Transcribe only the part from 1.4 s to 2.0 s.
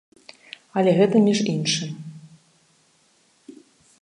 іншым.